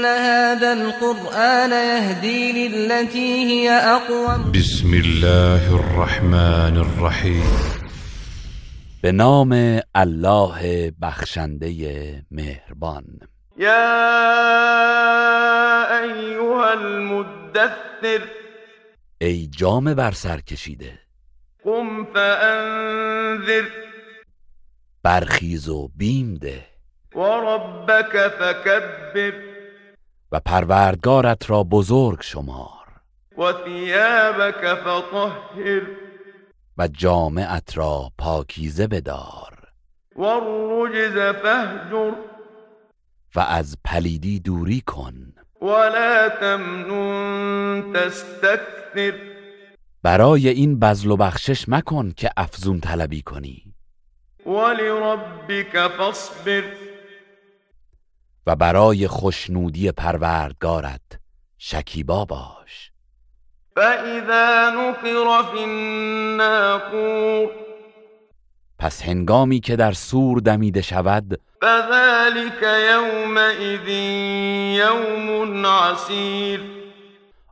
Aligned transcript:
إن 0.00 0.06
هذا 0.06 0.72
القرآن 0.72 1.70
يهدي 1.70 2.68
للتي 2.68 3.44
هي 3.44 3.70
أقوم. 3.70 4.52
بسم 4.52 4.94
الله 4.94 5.74
الرحمن 5.74 6.76
الرحیم 6.76 7.44
به 9.02 9.10
نام 9.10 9.80
الله 9.96 10.92
بخشنده 10.98 12.24
مهربان. 12.30 13.04
يا 13.58 13.82
أيها 16.02 16.72
المدثر. 16.72 18.22
ای 19.22 19.46
جام 19.46 19.94
بر 19.94 20.12
سر 20.12 20.40
کشیده. 20.40 20.98
قم 21.64 22.04
فأنذر. 22.14 23.68
برخیز 25.04 25.68
و 25.68 25.88
بیم 25.96 26.34
ده. 26.34 26.66
وربك 27.14 28.28
فكبر. 28.28 29.49
و 30.32 30.40
پروردگارت 30.40 31.50
را 31.50 31.62
بزرگ 31.62 32.20
شمار. 32.20 32.86
وثيابك 33.38 34.74
فطهر. 34.74 35.82
و 36.78 36.88
جامعت 36.88 37.78
را 37.78 38.10
پاکیزه 38.18 38.86
بدار. 38.86 39.68
والرجز 40.16 41.36
فاهجر 41.42 42.12
و 43.34 43.40
از 43.40 43.76
پلیدی 43.84 44.40
دوری 44.40 44.80
کن. 44.80 45.32
ولا 45.62 46.28
تمنن 46.28 47.92
تستكثر 47.92 49.14
برای 50.02 50.48
این 50.48 50.78
بذل 50.78 51.10
و 51.10 51.16
بخشش 51.16 51.68
مکن 51.68 52.12
که 52.16 52.30
افزون 52.36 52.80
طلبی 52.80 53.22
کنی. 53.22 53.74
ولربك 54.46 55.88
فاصبر. 55.88 56.79
و 58.46 58.56
برای 58.56 59.08
خوشنودی 59.08 59.92
پروردگارت 59.92 61.20
شکیبا 61.58 62.24
باش. 62.24 62.90
فإذا 63.76 64.70
نقر 64.70 65.42
في 65.42 65.62
الناقور 65.62 67.50
پس 68.78 69.02
هنگامی 69.02 69.60
که 69.60 69.76
در 69.76 69.92
سور 69.92 70.40
دمیده 70.40 70.82
شود 70.82 71.40
فذلك 71.62 72.62
يومئذ 72.62 73.88
يوم 74.78 75.66
عسير. 75.66 76.60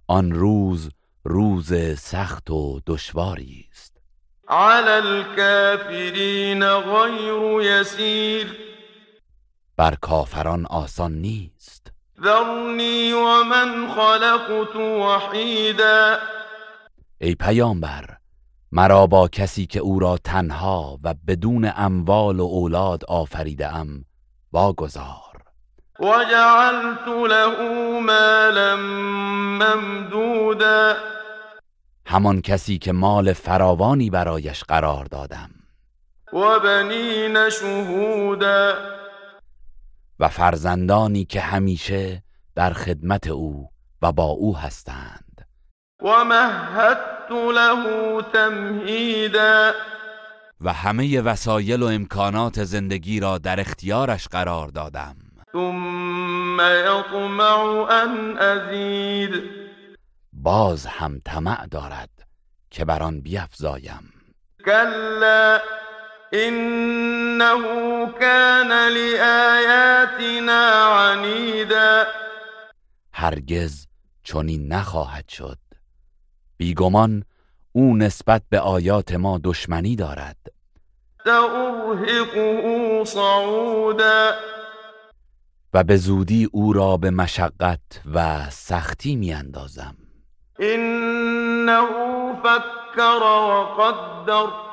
آن 0.07 0.33
روز 0.33 0.91
روز 1.25 1.75
سخت 1.99 2.51
و 2.51 2.81
دشواری 2.87 3.67
است. 3.73 3.93
على 4.49 4.91
الكافرين 4.91 6.63
غير 6.65 7.63
يسير. 7.63 8.68
بر 9.79 9.95
کافران 9.95 10.67
آسان 10.67 11.13
نیست. 11.13 11.93
ذرني 12.23 13.13
ومن 13.13 13.89
خلقت 13.89 14.77
وحيدا 14.77 16.19
ای 17.21 17.35
پیامبر 17.35 18.17
مرا 18.73 19.07
با 19.07 19.29
کسی 19.29 19.67
که 19.67 19.81
او 19.81 19.99
را 19.99 20.19
تنها 20.25 20.99
و 21.05 21.15
بدون 21.29 21.73
اموال 21.77 22.41
و 22.41 22.45
اولاد 22.45 23.05
آفریده 23.05 23.77
ام 23.77 24.05
واگذار. 24.53 25.43
وجعلت 26.01 27.09
له 27.09 27.61
مالا 28.01 28.77
ممدودا. 29.61 30.95
همان 32.07 32.41
کسی 32.41 32.79
که 32.79 32.93
مال 32.93 33.33
فراوانی 33.33 34.11
برایش 34.11 34.65
قرار 34.65 35.05
دادم. 35.05 35.51
وبنين 36.33 37.51
شهودا. 37.51 38.75
و 40.21 40.29
فرزندانی 40.29 41.25
که 41.25 41.41
همیشه 41.41 42.23
در 42.55 42.73
خدمت 42.73 43.27
او 43.27 43.69
و 44.03 44.13
با 44.13 44.25
او 44.25 44.57
هستند. 44.57 45.47
ومهدت 46.03 47.31
له 47.31 48.23
تمهيدا 48.33 49.73
و 50.61 50.73
همه 50.73 51.21
وسایل 51.21 51.83
و 51.83 51.87
امکانات 51.87 52.65
زندگی 52.65 53.21
را 53.21 53.39
در 53.39 53.61
اختیارش 53.61 54.29
قرار 54.29 54.69
دادم. 54.69 55.17
ثم 55.53 56.61
يطمع 56.61 57.87
أن 57.91 58.39
أزيد 58.39 59.43
باز 60.33 60.87
هم 60.87 61.21
طمع 61.25 61.67
دارد 61.67 62.11
که 62.71 62.85
بر 62.85 63.03
آن 63.03 63.21
بیفزایم. 63.21 64.13
كلا 64.65 65.61
إنه 66.35 67.63
كان 68.21 68.93
لآياتنا 68.93 70.61
عنيدا. 70.85 72.07
هرگز 73.13 73.87
چنین 74.25 74.73
نخواهد 74.73 75.29
شد. 75.29 75.59
بیگمان 76.57 77.25
او 77.73 77.97
نسبت 77.97 78.43
به 78.51 78.61
آیات 78.61 79.13
ما 79.13 79.41
دشمنی 79.45 79.97
دارد. 79.97 80.37
سأرهقه 81.25 83.05
صعودا. 83.05 84.31
و 85.75 85.85
به 85.85 85.97
زودی 85.97 86.49
او 86.53 86.73
را 86.73 86.97
به 86.97 87.11
مشقت 87.11 87.81
و 88.15 88.51
سختی 88.51 89.17
میاندازم. 89.17 89.97
إنه 90.61 91.87
فكر 92.43 93.23
وقدر. 93.23 94.68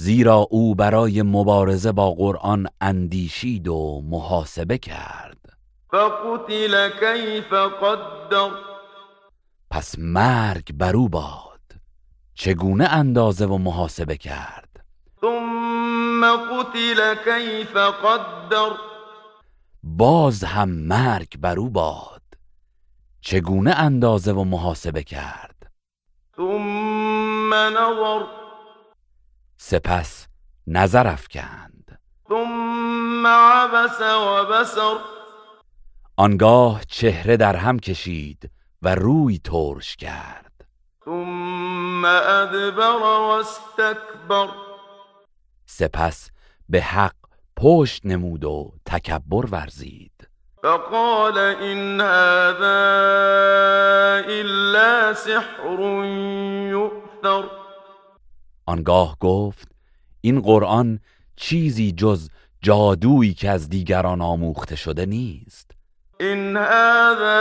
زیرا 0.00 0.46
او 0.50 0.74
برای 0.74 1.22
مبارزه 1.22 1.92
با 1.92 2.10
قرآن 2.10 2.66
اندیشید 2.80 3.68
و 3.68 4.02
محاسبه 4.04 4.78
کرد. 4.78 5.58
فقتل 5.90 6.88
كيف 6.88 7.52
قدر. 7.52 8.50
پس 9.70 9.94
مرگ 9.98 10.72
بر 10.72 10.96
او 10.96 11.08
باد. 11.08 11.60
چگونه 12.34 12.84
اندازه 12.84 13.46
و 13.46 13.58
محاسبه 13.58 14.16
کرد؟ 14.16 14.84
ثم 15.20 16.36
قتل 16.36 17.14
كيف 17.24 17.76
قدر. 17.76 18.70
باز 19.82 20.44
هم 20.44 20.68
مرگ 20.68 21.38
بر 21.40 21.58
او 21.58 21.70
باد. 21.70 22.22
چگونه 23.20 23.70
اندازه 23.70 24.32
و 24.32 24.44
محاسبه 24.44 25.02
کرد؟ 25.02 25.70
ثم 26.36 27.54
نظر. 27.54 28.37
سپس 29.60 30.26
نظر 30.66 31.06
افکند. 31.06 31.98
ثم 32.28 33.26
عبس 33.26 34.00
وبسر 34.00 34.96
آنگاه 36.16 36.80
چهره 36.88 37.36
در 37.36 37.56
هم 37.56 37.78
کشید 37.78 38.50
و 38.82 38.94
روی 38.94 39.38
ترش 39.38 39.96
کرد. 39.96 40.64
ثم 41.04 42.04
أدبر 42.04 42.98
واستكبر 43.02 44.48
سپس 45.66 46.30
به 46.68 46.80
حق 46.80 47.14
پشت 47.56 48.06
نمود 48.06 48.44
و 48.44 48.72
تکبر 48.86 49.46
ورزید. 49.46 50.28
فقال 50.62 51.38
إن 51.38 52.00
هذا 52.00 52.78
إلا 54.28 55.14
سحر 55.14 55.80
يؤثر 56.70 57.67
آنگاه 58.68 59.16
گفت 59.20 59.68
این 60.20 60.40
قرآن 60.40 61.00
چیزی 61.36 61.92
جز 61.92 62.28
جادویی 62.62 63.34
که 63.34 63.50
از 63.50 63.68
دیگران 63.68 64.20
آموخته 64.20 64.76
شده 64.76 65.06
نیست. 65.06 65.70
إن 66.20 66.56
هذا 66.56 67.38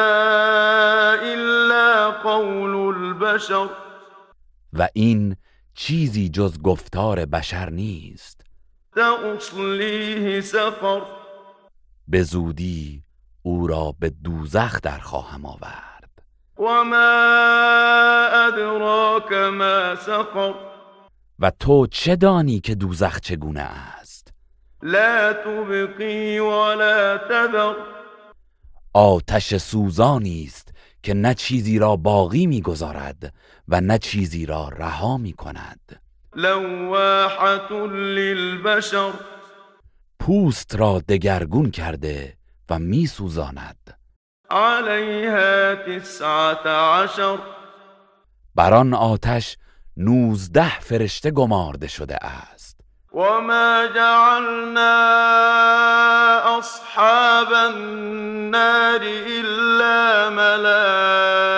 إلا 1.21 2.11
قول 2.11 2.75
البشر. 2.75 3.69
و 4.73 4.87
این 4.93 5.35
چیزی 5.73 6.29
جز 6.29 6.61
گفتار 6.61 7.25
بشر 7.25 7.69
نیست. 7.69 8.41
سقر. 10.41 11.01
به 12.07 12.23
زودی 12.23 13.03
او 13.41 13.67
را 13.67 13.95
به 13.99 14.09
دوزخ 14.09 14.81
در 14.81 14.99
خواهم 14.99 15.45
آورد. 15.45 16.23
وما 16.57 17.17
أدراك 18.47 19.31
ما 19.33 19.95
سقر. 19.95 20.76
و 21.39 21.51
تو 21.59 21.87
چه 21.87 22.15
دانی 22.15 22.59
که 22.59 22.75
دوزخ 22.75 23.19
چگونه 23.19 23.61
است؟ 23.61 24.33
لا 24.83 25.33
تبقي 25.33 26.39
ولا 26.39 27.17
تذر. 27.17 27.73
آتش 28.93 29.55
سوزانی 29.55 30.43
است 30.43 30.73
که 31.03 31.13
نه 31.13 31.33
چیزی 31.33 31.79
را 31.79 31.95
باقی 31.95 32.47
می‌گذارد 32.47 33.33
و 33.67 33.81
نه 33.81 33.97
چیزی 33.97 34.45
را 34.45 34.69
رها 34.69 35.17
می 35.17 35.33
کند 35.33 36.01
لواحة 36.35 37.87
للبشر. 37.87 39.13
پوست 40.19 40.75
را 40.75 40.99
دگرگون 40.99 41.71
کرده 41.71 42.37
و 42.69 42.79
میسوزاند. 42.79 43.97
عليها 44.49 45.75
تسعة 45.75 46.69
عشر. 46.69 47.37
بر 48.55 48.73
آن 48.73 48.93
آتش 48.93 49.57
نوزده 49.97 50.79
فرشته 50.79 51.31
گمارده 51.31 51.87
شده 51.87 52.17
است. 52.25 52.77
وما 53.13 53.87
جعلنا 53.95 54.97
أصحاب 56.59 57.53
النار 57.53 59.01
إلا 59.03 60.29
ملائكة 60.29 61.57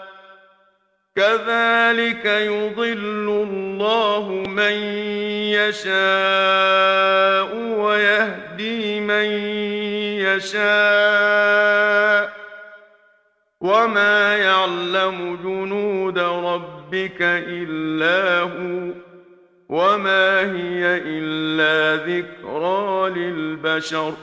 كذلك 1.15 2.25
يضل 2.25 3.45
الله 3.49 4.29
من 4.47 4.73
يشاء 5.59 7.55
ويهدي 7.55 8.99
من 8.99 9.25
يشاء 10.23 12.31
وما 13.61 14.37
يعلم 14.37 15.37
جنود 15.43 16.19
ربك 16.19 17.21
إلا 17.21 18.41
هو 18.41 18.91
وما 19.69 20.39
هي 20.39 21.01
إلا 21.05 22.05
ذكرى 22.05 23.09
للبشر. 23.09 24.13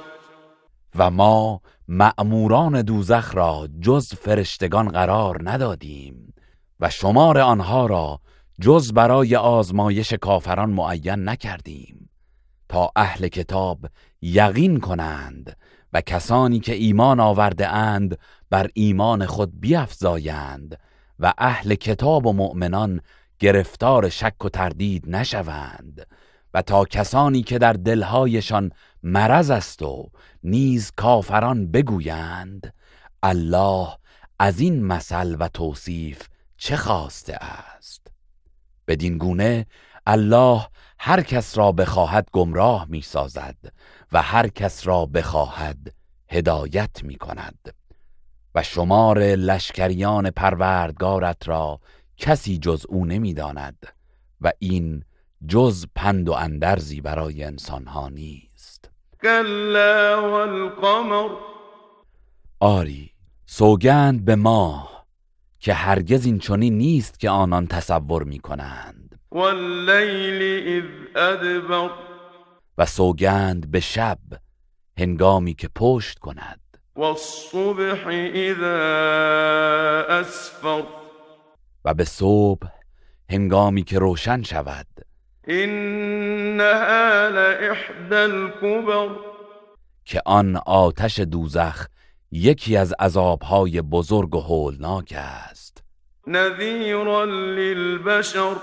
و 0.98 1.10
ما 1.10 1.58
مأموران 1.88 2.82
دوزخ 2.82 3.34
را 3.34 3.68
جز 3.80 4.14
فرشتگان 4.14 4.88
قرار 4.88 5.38
ندادیم. 5.42 6.37
و 6.80 6.90
شمار 6.90 7.38
آنها 7.38 7.86
را 7.86 8.20
جز 8.60 8.92
برای 8.92 9.36
آزمایش 9.36 10.12
کافران 10.12 10.70
معین 10.70 11.28
نکردیم 11.28 12.10
تا 12.68 12.92
اهل 12.96 13.28
کتاب 13.28 13.78
یقین 14.22 14.80
کنند 14.80 15.56
و 15.92 16.00
کسانی 16.00 16.60
که 16.60 16.74
ایمان 16.74 17.20
آورده 17.20 17.68
اند 17.68 18.18
بر 18.50 18.70
ایمان 18.74 19.26
خود 19.26 19.60
بیفزایند 19.60 20.78
و 21.18 21.32
اهل 21.38 21.74
کتاب 21.74 22.26
و 22.26 22.32
مؤمنان 22.32 23.00
گرفتار 23.38 24.08
شک 24.08 24.44
و 24.44 24.48
تردید 24.48 25.04
نشوند 25.08 26.06
و 26.54 26.62
تا 26.62 26.84
کسانی 26.84 27.42
که 27.42 27.58
در 27.58 27.72
دلهایشان 27.72 28.70
مرض 29.02 29.50
است 29.50 29.82
و 29.82 30.10
نیز 30.44 30.92
کافران 30.96 31.70
بگویند 31.70 32.74
الله 33.22 33.88
از 34.38 34.60
این 34.60 34.84
مثل 34.84 35.36
و 35.40 35.48
توصیف 35.48 36.28
چه 36.58 36.76
خواسته 36.76 37.34
است؟ 37.34 38.06
بدین 38.88 39.18
گونه 39.18 39.66
الله 40.06 40.68
هر 40.98 41.22
کس 41.22 41.58
را 41.58 41.72
بخواهد 41.72 42.28
گمراه 42.32 42.86
می 42.88 43.02
سازد 43.02 43.56
و 44.12 44.22
هر 44.22 44.48
کس 44.48 44.86
را 44.86 45.06
بخواهد 45.06 45.94
هدایت 46.28 47.02
می 47.02 47.16
کند 47.16 47.74
و 48.54 48.62
شمار 48.62 49.18
لشکریان 49.18 50.30
پروردگارت 50.30 51.48
را 51.48 51.80
کسی 52.16 52.58
جز 52.58 52.86
او 52.88 53.06
نمی‌داند 53.06 53.86
و 54.40 54.52
این 54.58 55.04
جز 55.48 55.86
پند 55.94 56.28
و 56.28 56.32
اندرزی 56.32 57.00
برای 57.00 57.44
انسانها 57.44 58.08
نیست. 58.08 58.90
كلا 59.22 60.30
والقمر. 60.30 61.30
آری 62.60 63.10
سوگند 63.46 64.24
به 64.24 64.36
ماه 64.36 64.97
که 65.68 65.74
هرگز 65.74 66.26
این 66.26 66.38
چنین 66.38 66.78
نیست 66.78 67.20
که 67.20 67.30
آنان 67.30 67.66
تصور 67.66 68.22
می 68.22 68.38
کنند 68.38 69.20
والليل 69.32 70.42
إذ 70.66 70.84
أدبر 71.16 71.90
و 72.78 72.86
سوگند 72.86 73.70
به 73.70 73.80
شب 73.80 74.18
هنگامی 74.98 75.54
که 75.54 75.68
پشت 75.74 76.18
کند. 76.18 76.60
والصبح 76.96 78.06
إذا 78.34 78.76
أسفر 80.20 80.82
و 81.84 81.94
به 81.94 82.04
صبح 82.04 82.66
هنگامی 83.30 83.82
که 83.82 83.98
روشن 83.98 84.42
شود. 84.42 84.86
لإحدى 87.30 88.14
الكبر. 88.14 89.08
که 90.04 90.22
آن 90.26 90.56
آتش 90.56 91.20
دوزخ 91.20 91.86
یکی 92.30 92.76
از 92.76 92.94
عذابهای 93.00 93.82
بزرگ 93.82 94.34
و 94.34 94.40
هولناک 94.40 95.14
است. 95.16 95.82
نذيرا 96.26 97.24
للبشر. 97.24 98.56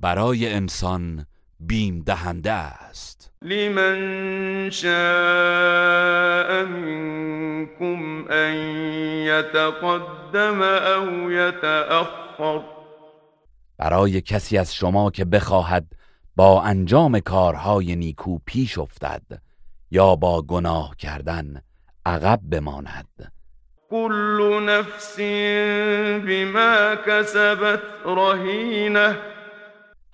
برای 0.00 0.52
انسان 0.52 1.26
بیم 1.60 2.02
دهنده 2.06 2.52
است. 2.52 3.32
لمن 3.42 4.70
شاء 4.70 6.64
منكم 6.64 8.24
أن 8.30 8.54
يتقدم 9.26 10.62
أو 10.62 11.30
يتأخر 11.30 12.62
برای 13.78 14.20
کسی 14.20 14.58
از 14.58 14.74
شما 14.74 15.10
که 15.10 15.24
بخواهد 15.24 15.92
با 16.36 16.62
انجام 16.62 17.20
کارهای 17.20 17.96
نیکو 17.96 18.38
پیش 18.46 18.78
افتد 18.78 19.22
یا 19.90 20.16
با 20.16 20.42
گناه 20.42 20.96
کردن 20.98 21.62
عقب 22.06 22.40
بماند. 22.42 23.32
كل 23.90 24.62
نفس 24.66 25.20
بما 26.26 26.94
كسبت 26.94 27.82
رهينه 28.06 29.16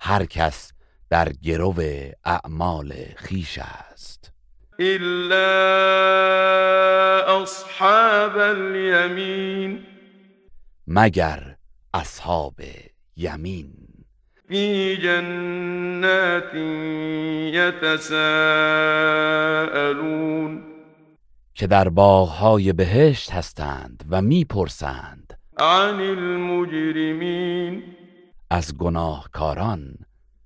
هر 0.01 0.25
کس 0.25 0.71
در 1.09 1.29
گرو 1.43 1.75
اعمال 2.25 2.93
خیش 3.17 3.59
است. 3.59 4.31
إلا 4.79 5.41
أصحاب 7.43 8.37
اليمين 8.37 9.85
مگر 10.87 11.55
اصحاب 11.93 12.61
یمین. 13.17 13.73
في 14.47 14.95
جنات 14.95 16.53
يتساءلون 17.53 18.29
که 21.59 21.67
در 21.67 21.89
باغهای 21.89 22.73
بهشت 22.73 23.31
هستند 23.31 24.03
و 24.09 24.21
می‌پرسند. 24.21 25.39
عن 25.57 25.99
المجرمين 25.99 27.83
از 28.49 28.77
گناهکاران. 28.77 29.95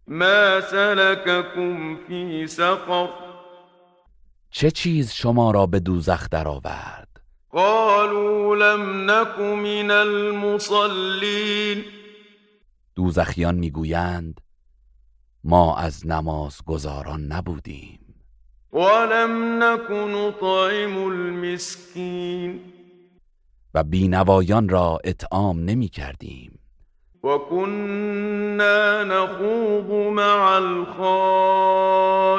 ما 0.08 0.62
سلككم 0.72 1.98
في 2.08 2.48
سقر. 2.48 3.08
چه 4.51 4.72
چیز 4.72 5.12
شما 5.12 5.51
را 5.51 5.65
به 5.65 5.79
دوزخ 5.79 6.29
درآورد؟ 6.29 7.08
قالوا 7.50 8.55
لم 8.55 9.12
نك 9.12 9.39
من 9.39 9.91
المصلين 9.91 11.84
دوزخیان 12.96 13.55
می‌گویند 13.55 14.41
ما 15.43 15.77
از 15.77 16.08
نماز 16.08 16.62
گزاران 16.65 17.24
نبودیم. 17.24 18.02
ولم 18.74 19.63
نك 19.63 19.92
نطعم 19.92 21.08
المسكين 21.08 22.60
و 23.75 23.84
بینوایان 23.84 24.70
را 24.70 25.00
اطعام 25.03 25.60
نمی 25.60 25.88
کردیم. 25.88 26.60
وكنا 27.24 29.03
نخوض 29.03 30.13
مع 30.13 30.56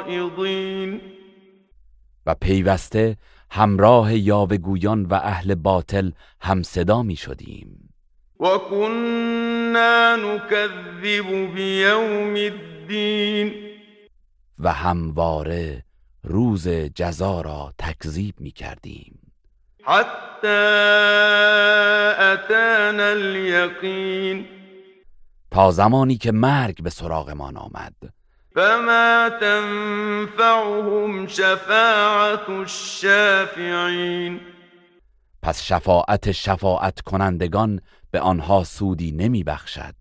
الخائضين 0.06 1.00
و 2.26 2.34
پیوسته 2.34 3.16
همراه 3.50 4.14
یاوهگویان 4.14 5.06
و 5.06 5.14
اهل 5.14 5.54
باطل 5.54 6.10
هم 6.40 6.62
صدا 6.62 7.02
می 7.02 7.16
شدیم. 7.16 7.94
وكنا 8.40 10.16
نكذب 10.16 11.54
بیوم 11.54 12.34
الدین. 12.34 13.54
و 14.58 14.72
همواره 14.72 15.83
روز 16.24 16.68
جزا 16.68 17.40
را 17.40 17.72
تکذیب 17.78 18.34
می 18.38 18.50
کردیم 18.50 19.32
حتی 19.82 20.46
اتانا 22.18 23.02
الیقین 23.02 24.46
تا 25.50 25.70
زمانی 25.70 26.16
که 26.16 26.32
مرگ 26.32 26.82
به 26.82 26.90
سراغمان 26.90 27.56
آمد. 27.56 27.94
فما 28.54 29.30
تنفعهم 29.40 31.26
شفاعت 31.26 32.48
الشافعین 32.48 34.40
پس 35.42 35.62
شفاعت 35.62 36.32
شفاعت 36.32 37.00
کنندگان 37.00 37.80
به 38.10 38.20
آنها 38.20 38.64
سودی 38.64 39.12
نمی 39.12 39.44
بخشد 39.44 39.94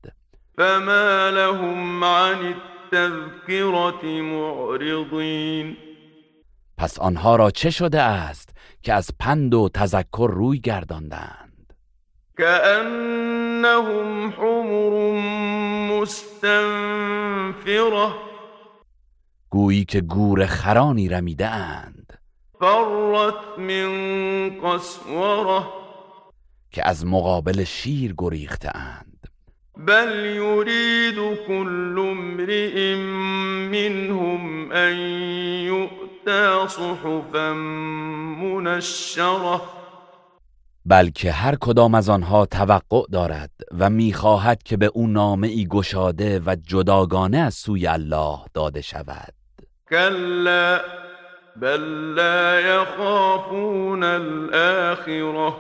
فما 0.58 1.30
لهم 1.30 2.04
عن 2.04 2.56
التذکرة 2.94 4.06
معرضین 4.22 5.78
پس 6.84 7.00
آنها 7.00 7.36
را 7.36 7.52
چه 7.52 7.70
شده 7.70 8.02
است 8.02 8.50
که 8.82 8.94
از 8.94 9.10
پند 9.20 9.54
و 9.54 9.70
تذکر 9.74 10.32
روی 10.34 10.60
گرداندند؟ 10.60 11.74
كأنهم 12.38 14.30
حمر 14.30 15.20
مستنفره 15.92 16.94
گویی 19.50 19.86
که 19.86 20.02
گور 20.02 20.46
خرانی 20.46 21.10
رمیده 21.10 21.48
اند. 21.48 22.20
فرت 22.60 23.60
من 23.60 24.50
قسوره 24.64 25.64
که 26.72 26.88
از 26.88 27.06
مقابل 27.06 27.64
شیر 27.64 28.14
گریخته 28.18 28.78
اند. 28.78 29.28
بل 29.78 30.26
يريد 30.26 31.16
كل 31.48 32.00
امرئ 32.00 32.96
منهم 33.72 34.72
ان 34.72 34.94
صحفا 36.68 37.54
منشره 38.42 39.62
بلکه 40.86 41.32
هر 41.32 41.56
کدام 41.56 41.96
از 41.96 42.10
آنها 42.10 42.46
توقع 42.46 43.02
دارد 43.12 43.52
و 43.80 43.90
می‌خواهد 43.90 44.64
که 44.64 44.78
به 44.78 44.86
او 44.86 45.08
نامه 45.08 45.48
ای 45.48 45.68
گشاده 45.68 46.42
و 46.46 46.56
جداگانه 46.68 47.38
از 47.38 47.54
سوی 47.54 47.88
الله 47.88 48.40
داده 48.54 48.82
شود. 48.82 49.34
كلا 49.90 50.80
بل 51.62 51.82
لا 52.16 52.60
يخافون 52.60 54.04
الآخرة. 54.04 55.54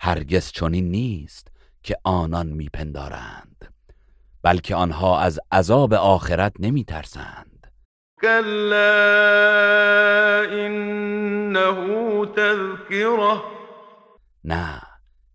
هرگز 0.00 0.52
چنین 0.52 0.90
نیست 0.90 1.48
که 1.82 1.96
آنان 2.04 2.46
میپندارند 2.46 3.74
بلکه 4.42 4.74
آنها 4.74 5.20
از 5.20 5.40
عذاب 5.52 5.94
آخرت 5.94 6.52
نمیترسند. 6.58 7.53
كلا 8.24 9.04
إنه 10.66 11.78
تذكرة 12.26 13.44
نه 14.44 14.82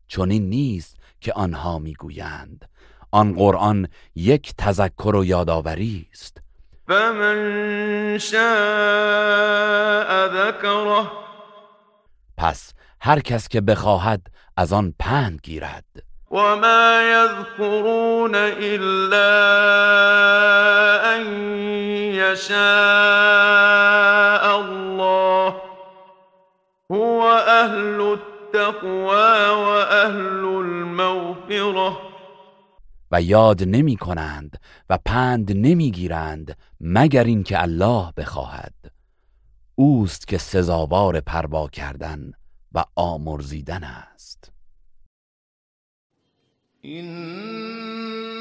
چنین 0.07 0.49
نیست 0.49 0.97
که 1.21 1.33
آنها 1.33 1.79
می‌گویند. 1.79 2.69
آن 3.11 3.33
قرآن 3.33 3.87
یک 4.15 4.53
تذکر 4.57 5.15
و 5.15 5.25
یادآوری 5.25 6.07
است. 6.13 6.41
فمن 6.87 8.17
شاء 8.17 8.39
ذكره 10.27 11.11
پس 12.37 12.73
هر 13.01 13.19
کس 13.19 13.47
که 13.47 13.61
بخواهد 13.61 14.27
از 14.57 14.73
آن 14.73 14.93
پند 14.99 15.39
گیرد. 15.43 16.08
وما 16.29 17.01
يذكرون 17.11 18.35
إلا 18.35 19.29
أن 21.15 21.21
يشاء 22.13 22.59
الله 24.61 25.55
هو 26.91 27.31
أهل 27.31 28.01
التقوى 28.01 29.49
وأهل 29.49 30.45
المغفرة. 30.45 31.97
و 33.11 33.21
یاد 33.21 33.63
نمی 33.63 33.97
کنند 33.97 34.59
و 34.89 34.97
پند 35.05 35.51
نمی 35.51 35.91
گیرند 35.91 36.57
مگر 36.81 37.23
اینکه 37.23 37.61
الله 37.61 38.11
بخواهد. 38.17 38.73
اوست 39.75 40.27
که 40.27 40.37
سزاوار 40.37 41.19
پروا 41.19 41.67
کردن 41.67 42.31
و 42.73 42.83
آمرزیدن 42.95 43.83
است. 43.83 44.58
إنها 46.85 48.39